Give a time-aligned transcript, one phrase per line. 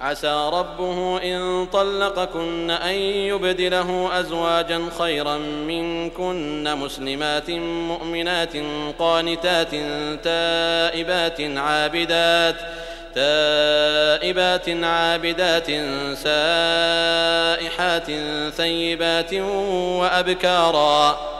[0.00, 7.50] عسى ربه إن طلقكن أن يبدله أزواجا خيرا منكن مسلمات
[7.90, 8.52] مؤمنات
[8.98, 9.70] قانتات
[10.24, 12.56] تائبات عابدات
[13.14, 15.66] تائبات عابدات
[16.16, 18.06] سائحات
[18.56, 19.34] ثيبات
[20.00, 21.39] وأبكارا.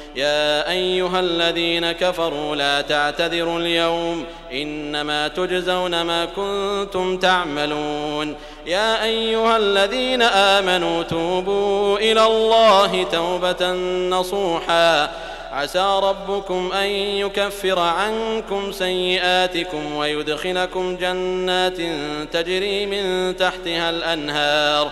[0.15, 8.35] يا أيها الذين كفروا لا تعتذروا اليوم إنما تجزون ما كنتم تعملون.
[8.65, 13.71] يا أيها الذين آمنوا توبوا إلى الله توبة
[14.09, 15.11] نصوحا.
[15.51, 21.77] عسى ربكم أن يكفر عنكم سيئاتكم ويدخلكم جنات
[22.33, 24.91] تجري من تحتها الأنهار.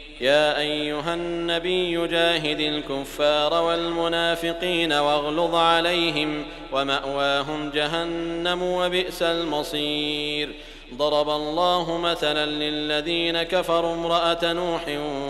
[0.21, 10.49] يا أيها النبي جاهد الكفار والمنافقين واغلظ عليهم ومأواهم جهنم وبئس المصير.
[10.93, 14.81] ضرب الله مثلا للذين كفروا امرأة نوح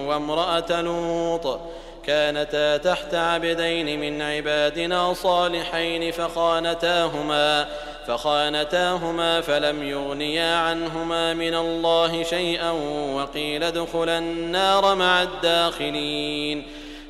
[0.08, 1.60] وامرأة لوط.
[2.06, 7.64] كانتا تحت عبدين من عبادنا صالحين فخانتاهما.
[7.64, 7.91] فخانتاهما
[9.42, 12.72] فلم يغنيا عنهما من الله شيئا
[13.16, 16.64] وقيل ادخلا النار مع الداخلين.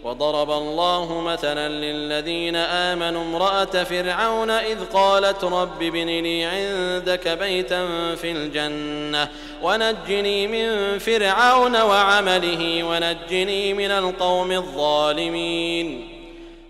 [0.03, 8.31] وضرب الله مثلا للذين آمنوا امرأة فرعون إذ قالت رب ابن لي عندك بيتا في
[8.31, 9.29] الجنة
[9.63, 16.20] ونجني من فرعون وعمله ونجني من القوم الظالمين.